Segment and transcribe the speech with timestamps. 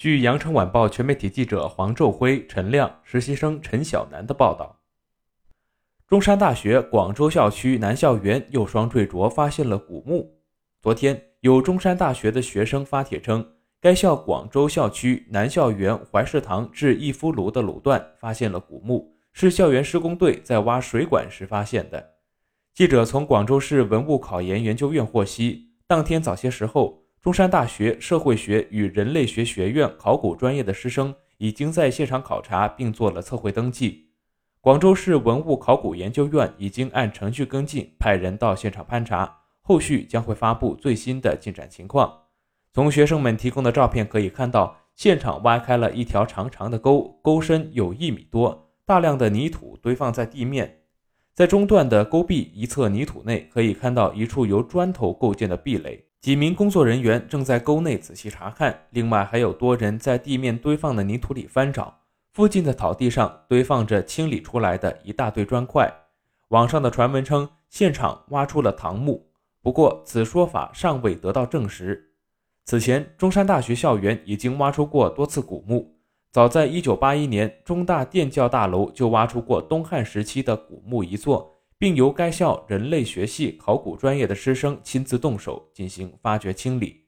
[0.00, 4.80] 据《羊城晚报》全媒体记者黄昼辉、陈亮、实习生陈小楠的报道，
[6.06, 10.40] 中山大学广州校区南校园又双坠着发现了古墓。
[10.80, 13.46] 昨天，有中山大学的学生发帖称，
[13.78, 22.12] 该校广州校区南校园怀士堂至逸夫路的路段发现了古墓，是校园施工队在挖水管时发现的。
[22.72, 26.99] 记者从广州市文物考研研究院获悉，当天早些时候。
[27.22, 34.06] 中山大学社会学与人类学学院考古专业的师生已经在现场考察并做了测绘登记。
[34.62, 42.10] 广州市文物考古研究院已经按程序跟进，派人到现场勘查，后续将会发布最新的进展情况。
[42.72, 50.78] 从学生们提供的照片可以看到，现场挖开了一条长长的沟，沟深有一米多，大量的泥土堆放在地面。
[51.34, 56.06] 在中段的沟壁一侧泥土内，可以看到一处由砖头构建的壁垒。
[56.20, 62.00] 几名工作人员正在沟内仔细查看，另外还有多人在地面堆放的泥土里翻找。
[62.34, 65.90] 附近的草地上堆放着清理出来的一大堆砖块。
[66.48, 69.30] 网上的传闻称现场挖出了唐墓，
[69.62, 72.12] 不过此说法尚未得到证实。
[72.66, 75.96] 此前，中山大学校园已经挖出过多次古墓，
[76.30, 81.59] 早在1981年，中大电教大楼就挖出过东汉时期的古墓一座。
[81.80, 87.06] 并由该校人类学系考古专业的师生亲自动手进行发掘清理。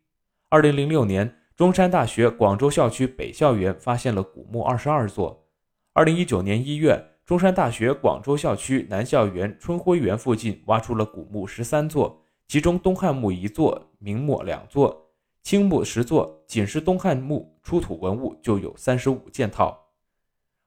[0.49, 5.47] 二零零六年，中山大学广州校区北校园发现了古墓二十二座。
[5.93, 19.79] 二零一九年一月，中山大学广州校区南校园春晖园附近挖出了古墓十三座，其中东汉墓一座，明墓两座，清墓十座，仅是东汉墓出土文物就有三十五件套。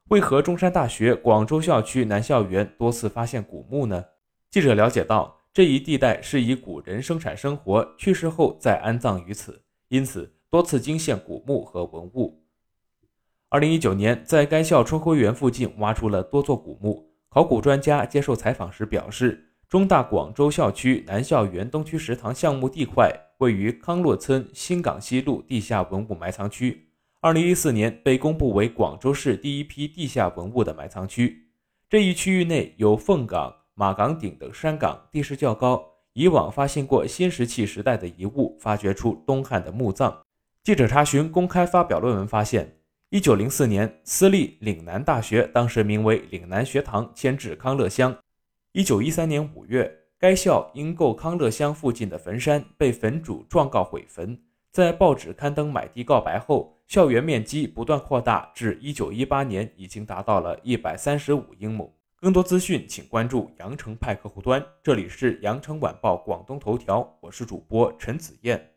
[0.10, 4.06] 为何中山大学广州校区南校园多次发现古墓呢？
[4.52, 12.40] 记者了解到，这一地带是以古人生产生活，去世后再安葬于此，因此多次惊现古墓和文物。
[13.50, 17.12] 二零一九年，在该校春晖园附近挖出了多座古墓。
[17.28, 26.92] 考古专家接受采访时表示，中大广州校区南校园东区食堂项目地块位于康乐村新港西路地下文物埋藏区。
[27.26, 31.48] 二零一四年被公布为广州市第一批地下文物的埋藏区。
[31.90, 35.84] 这一区域内有凤岗、马岗顶等山岗，地势较高。
[36.14, 40.16] 以往发现过新石器时代的遗物，发掘出东汉的墓葬。
[40.62, 42.78] 记者查询公开发表论文，发现
[43.10, 48.16] 一九零四年私立岭南大学当时名为岭南学堂迁至康乐乡。
[48.74, 54.40] 一九一三年五月，该校因购康乐乡附近的坟山，被坟主状告毁坟。
[54.72, 61.92] 在报纸刊登买地告白后，校园面积不断扩大，至一九一八年已经达到了一百三十五英亩。
[62.18, 64.64] 更多资讯，请关注羊城派客户端。
[64.84, 68.75] 这里是羊城晚报广东头条，我是主播陈子燕。